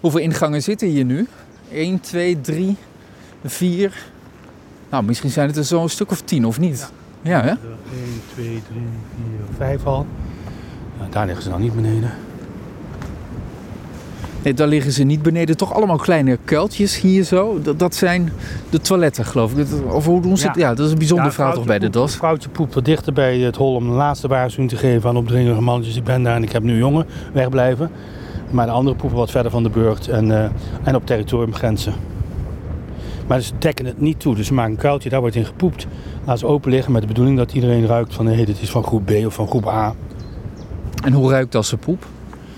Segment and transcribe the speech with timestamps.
[0.00, 1.26] Hoeveel ingangen zitten hier nu?
[1.72, 2.76] 1, 2, 3,
[3.44, 3.92] 4.
[4.90, 6.90] Nou, misschien zijn het er zo een stuk of 10 of niet.
[7.22, 7.48] Ja, hè?
[7.48, 7.58] 1,
[8.34, 10.06] 2, 3, 4, 5 al.
[10.98, 12.10] Nou, daar liggen ze dan niet beneden.
[14.42, 15.56] Nee, daar liggen ze niet beneden.
[15.56, 17.60] Toch allemaal kleine kuiltjes hier zo.
[17.62, 18.32] Dat, dat zijn
[18.70, 19.70] de toiletten, geloof ik.
[19.70, 20.56] Dat- Of hoe doen ze het?
[20.56, 20.68] Ja.
[20.68, 22.02] Ja, dat is een bijzonder Ja, verhaal toch bij de DAS.
[22.02, 25.16] poept- Vrouwtje poept wat dichter bij het hol om de laatste waarschuwing te geven aan
[25.16, 25.96] opdringerige mannetjes.
[25.96, 27.90] Ik ben daar en ik heb nu jongen, wegblijven.
[28.50, 30.50] Maar de andere poepen wat verder van de burcht en, eh,
[30.82, 31.94] en op territoriumgrenzen.
[33.26, 34.34] Maar ze dekken het niet toe.
[34.34, 35.86] Dus ze maken een kuiltje, daar wordt in gepoept.
[36.24, 38.26] Laat ze open liggen met de bedoeling dat iedereen ruikt van...
[38.26, 39.94] hé, dit is van groep B of van groep A.
[41.04, 42.06] En hoe ruikt dat ze poep?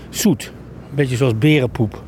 [0.08, 0.52] Zoet.
[0.88, 2.02] Een beetje zoals berenpoep.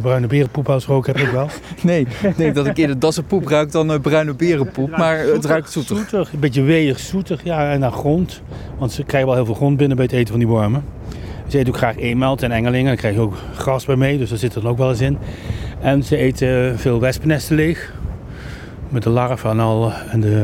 [0.00, 1.48] Bruine berenpoep als rook heb ik wel.
[1.82, 4.96] Nee, nee dat ik eerder dassenpoep ruik dan eh, bruine berenpoep.
[4.96, 5.96] Maar het ruikt zoetig.
[5.96, 7.44] Zoetig, een beetje weeg, zoetig.
[7.44, 8.42] Ja, en naar grond.
[8.78, 10.84] Want ze krijgen wel heel veel grond binnen bij het eten van die wormen.
[11.52, 12.86] Ze eten ook graag eenmeld en engelingen.
[12.86, 15.00] Daar krijg je ook gras bij mee, dus daar zit er dan ook wel eens
[15.00, 15.18] in.
[15.80, 17.92] En ze eten veel wespennesten leeg.
[18.88, 19.92] Met de larven en al.
[20.10, 20.42] En, de,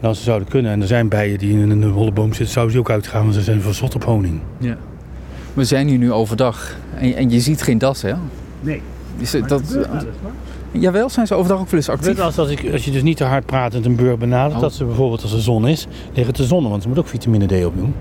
[0.00, 2.52] en als ze zouden kunnen, en er zijn bijen die in een holle boom zitten,
[2.52, 4.40] zouden ze ook uitgaan, want ze zijn verzot op honing.
[4.58, 4.76] Ja.
[5.54, 6.76] We zijn hier nu overdag.
[6.98, 8.12] En, en je ziet geen das, hè?
[8.60, 8.82] Nee.
[9.18, 9.78] Is dat,
[10.70, 12.20] jawel, zijn ze overdag ook wel eens actief?
[12.20, 14.60] als, als, ik, als je dus niet te hard pratend een burg benadert, Oh.
[14.60, 17.46] dat ze bijvoorbeeld als er zon is, liggen te zonnen, want ze moet ook vitamine
[17.46, 17.94] D opdoen.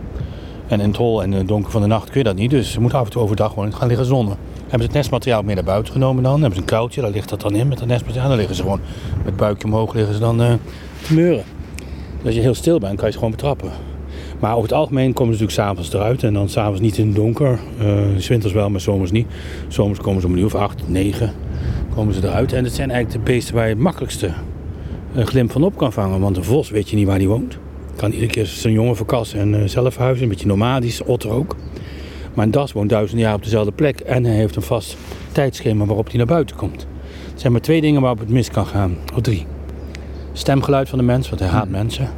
[0.70, 2.72] En in het hol en het donker van de nacht kun je dat niet, dus
[2.72, 4.38] ze moeten af en toe overdag gewoon gaan liggen zonnen.
[4.60, 7.30] Hebben ze het nestmateriaal meer naar buiten genomen dan, hebben ze een kuiltje, daar ligt
[7.30, 8.80] dat dan in met het nestmateriaal, dan liggen ze gewoon
[9.26, 10.54] met buikje omhoog liggen ze dan eh,
[11.02, 11.44] te meuren.
[12.18, 13.72] Dus als je heel stil bent, kan je ze gewoon betrappen.
[14.40, 17.16] Maar over het algemeen komen ze natuurlijk s'avonds eruit en dan s'avonds niet in het
[17.16, 17.60] donker.
[17.80, 19.28] Eh, s winters wel, maar zomers niet.
[19.68, 21.34] Zomers komen ze om een uur of acht, negen
[21.96, 22.54] komen ze eruit.
[22.54, 24.32] En het zijn eigenlijk de beesten waar je het makkelijkste
[25.14, 26.20] een glimp van op kan vangen.
[26.20, 27.58] Want een vos weet je niet waar die woont.
[28.00, 30.24] Kan iedere keer zijn jongen verkassen en eh, zelf verhuizen.
[30.24, 31.56] Een beetje nomadisch, otter ook.
[32.34, 34.00] Maar een das woont duizenden jaar op dezelfde plek.
[34.00, 34.98] En hij heeft een vast
[35.32, 36.82] tijdschema waarop hij naar buiten komt.
[37.34, 38.98] Er zijn maar twee dingen waarop het mis kan gaan.
[39.16, 39.46] Of drie.
[40.34, 42.10] Stemgeluid van de mens, want hij haat mensen.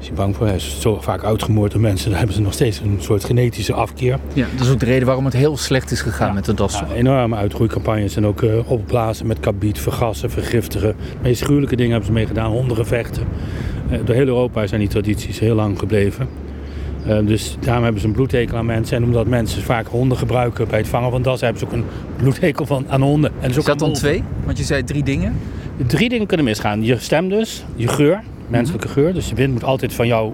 [0.00, 0.46] Is hij bang voor.
[0.46, 2.08] Hij is zo vaak uitgemoord door mensen.
[2.08, 4.18] Daar hebben ze nog steeds een soort genetische afkeer.
[4.32, 6.78] Ja, dat is ook de reden waarom het heel slecht is gegaan met de das.
[6.78, 10.96] Ja, enorme uitgroeicampagnes en ook eh, opblazen met kabiet, vergassen, vergiftigen.
[10.98, 13.26] De meest gruwelijke dingen hebben ze mee gedaan, hondengevechten.
[13.94, 16.28] Eh, door heel Europa zijn die tradities heel lang gebleven.
[17.06, 18.96] Eh, dus daarom hebben ze een bloedhekel aan mensen.
[18.96, 21.86] En omdat mensen vaak honden gebruiken bij het vangen van dassen, hebben ze ook een
[22.16, 23.30] bloedhekel van, aan honden.
[23.40, 24.22] En dus Is dat dan twee?
[24.44, 25.36] Want je zei drie dingen.
[25.86, 26.82] Drie dingen kunnen misgaan.
[26.82, 29.14] Je stem dus, je geur, menselijke geur.
[29.14, 30.32] Dus de wind moet altijd van jou,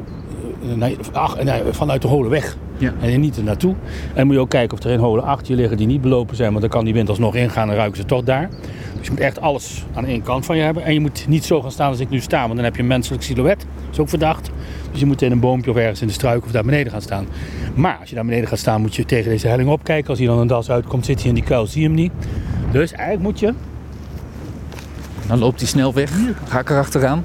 [0.62, 2.56] eh, nee, ach, nee, vanuit de holen weg.
[2.80, 2.92] Ja.
[3.00, 3.74] En niet er naartoe.
[4.14, 6.36] En moet je ook kijken of er in holen achter je liggen die niet belopen
[6.36, 6.48] zijn.
[6.48, 8.48] Want dan kan die wind alsnog ingaan en ruiken ze toch daar.
[8.96, 10.84] Dus je moet echt alles aan één kant van je hebben.
[10.84, 12.40] En je moet niet zo gaan staan als ik nu sta.
[12.40, 13.58] Want dan heb je een menselijk silhouet.
[13.58, 14.50] Dat is ook verdacht.
[14.90, 17.02] Dus je moet in een boompje of ergens in de struik of daar beneden gaan
[17.02, 17.26] staan.
[17.74, 20.08] Maar als je daar beneden gaat staan moet je tegen deze helling opkijken.
[20.10, 21.66] Als hier dan een das uitkomt zit hij in die kuil.
[21.66, 22.12] Zie je hem niet.
[22.72, 23.54] Dus eigenlijk moet je
[25.26, 26.12] Dan loopt hij snel weg.
[26.48, 27.24] Ga ik erachteraan.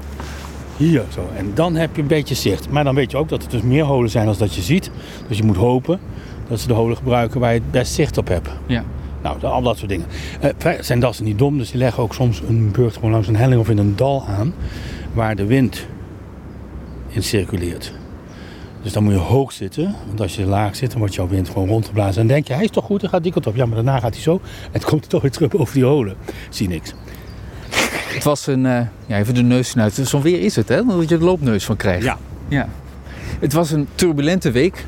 [0.76, 1.28] Hier zo.
[1.36, 2.70] En dan heb je een beetje zicht.
[2.70, 4.90] Maar dan weet je ook dat er dus meer holen zijn dan dat je ziet.
[5.28, 6.00] Dus je moet hopen
[6.48, 8.48] dat ze de holen gebruiken waar je het best zicht op hebt.
[8.66, 8.84] Ja.
[9.22, 10.06] Nou, al dat soort dingen.
[10.58, 13.36] Verder zijn dassen niet dom, dus die leggen ook soms een burcht gewoon langs een
[13.36, 14.54] helling of in een dal aan.
[15.12, 15.86] Waar de wind
[17.08, 17.92] in circuleert.
[18.82, 19.94] Dus dan moet je hoog zitten.
[20.06, 22.20] Want als je laag zit, dan wordt jouw wind gewoon rondgeblazen.
[22.20, 23.56] En dan denk je, hij is toch goed, hij gaat die kant op.
[23.56, 24.32] Ja, maar daarna gaat hij zo.
[24.32, 26.16] En het komt toch weer terug over die holen.
[26.50, 26.94] Zie niks.
[28.16, 30.06] Het was een, eh, ja, even de neus snuiten.
[30.06, 30.84] Zo'n weer is het, hè?
[30.84, 32.04] Dat je er loopneus van krijgt.
[32.04, 32.18] Ja.
[32.48, 32.68] ja.
[33.40, 34.84] Het was een turbulente week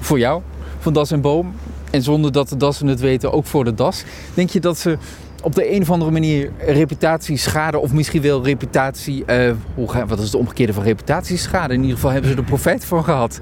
[0.00, 0.42] voor jou,
[0.78, 1.54] van Das en Boom.
[1.90, 4.04] En zonder dat de dassen het weten, ook voor de das.
[4.34, 4.98] Denk je dat ze
[5.44, 7.78] op de een of andere manier reputatieschade...
[7.78, 9.24] of misschien wel reputatie...
[9.24, 11.72] eh, hoe ga, wat is de omgekeerde van reputatieschade?
[11.74, 13.38] In ieder geval hebben ze er profijt van gehad.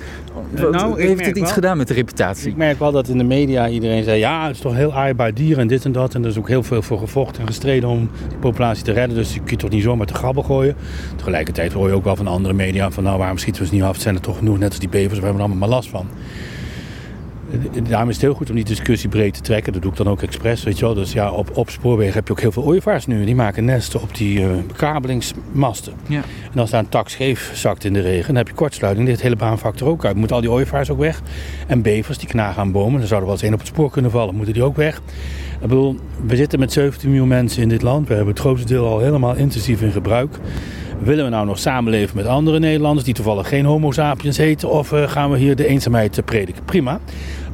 [0.50, 2.50] Wat- nou, heeft het iets wel- gedaan met de reputatie?
[2.50, 4.18] Ik merk wel dat in de media iedereen zei...
[4.18, 6.14] ja, het is toch heel aaibaar dier en dit en dat.
[6.14, 9.16] En er is ook heel veel voor gevochten en gestreden om die populatie te redden.
[9.16, 10.76] Dus je toch niet zomaar te grabbel gooien.
[11.16, 12.90] Tegelijkertijd hoor je ook wel van andere media...
[12.90, 13.92] van nou, waarom schieten we ze niet af?
[13.92, 15.18] Het zijn er toch genoeg, net als die bevers.
[15.18, 16.06] We hebben er allemaal maar last van.
[17.52, 19.72] Eh, Daarom is het heel goed om die discussie breed te trekken.
[19.72, 20.94] Dat doe ik dan ook expres, weet je wel.
[20.94, 23.24] Dus ja, op, op spoorwegen heb je ook heel veel ooievaars nu.
[23.24, 25.92] Die maken nesten op die eh, bekabelingsmasten.
[26.08, 26.22] Ja.
[26.52, 29.08] En als daar een tak scheef zakt in de regen, dan heb je kortsluiting.
[29.08, 30.16] Het hele baanvak er ook uit.
[30.16, 31.22] Moeten al die ooievaars ook weg.
[31.66, 32.98] En bevers, die knagen aan bomen.
[32.98, 34.34] Dan zou er wel eens één op het spoor kunnen vallen.
[34.34, 34.96] Moeten die ook weg.
[35.60, 35.96] Ik bedoel,
[36.26, 38.08] we zitten met 17 miljoen mensen in dit land.
[38.08, 40.38] We hebben het grootste deel al helemaal intensief in gebruik.
[41.04, 44.70] Willen we nou nog samenleven met andere Nederlanders die toevallig geen homo sapiens heten?
[44.70, 46.64] Of eh, gaan we hier de eenzaamheid eh, prediken?
[46.64, 47.00] Prima.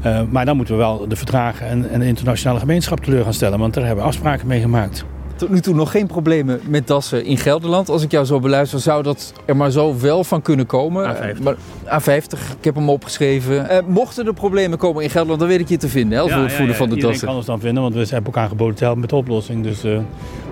[0.02, 3.32] Eh, maar dan moeten we wel de verdragen en, en de internationale gemeenschap teleur gaan
[3.32, 3.58] stellen.
[3.58, 5.04] Want daar hebben we afspraken mee gemaakt.
[5.38, 7.88] Tot nu toe nog geen problemen met dassen in Gelderland.
[7.88, 11.16] Als ik jou zo beluister, zou dat er maar zo wel van kunnen komen.
[11.16, 11.42] A50.
[11.42, 11.56] Maar,
[11.86, 13.68] A50, ik heb hem opgeschreven.
[13.68, 16.42] Eh, mochten er problemen komen in Gelderland, dan weet ik je te vinden hè, voor
[16.42, 17.28] het voeden van de Iedereen dassen.
[17.28, 19.62] kan ons dan vinden, want we hebben ook aangeboden te helpen met de oplossing.
[19.62, 19.98] Dus, eh,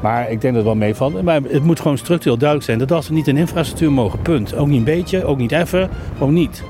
[0.03, 1.23] maar ik denk dat het wel meevalt.
[1.23, 4.23] Maar het moet gewoon structureel duidelijk zijn dat dassen niet in infrastructuur mogen.
[4.23, 4.55] Punt.
[4.55, 6.63] Ook niet een beetje, ook niet even, gewoon niet.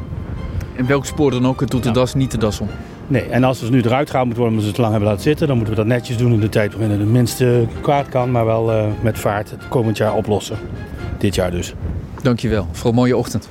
[0.77, 2.69] En welk spoor dan ook, het doet de das niet de das om.
[3.08, 5.23] Nee, en als ze nu eruit gehaald moeten worden omdat ze het lang hebben laten
[5.23, 8.08] zitten, dan moeten we dat netjes doen in de tijd waarin het het minste kwaad
[8.08, 10.58] kan, maar wel eh, met vaart het komend jaar oplossen.
[11.19, 11.75] Dit jaar dus.
[12.23, 13.49] Dankjewel voor een mooie ochtend.